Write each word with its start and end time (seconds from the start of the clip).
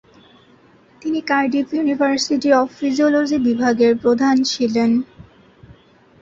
তিনি 1.01 1.19
Cardiff 1.27 1.67
university 1.73 2.49
of 2.53 2.67
physiology 2.77 3.37
বিভাগের 3.47 3.93
প্রধান 4.03 4.35
ছিলেন। 4.43 4.91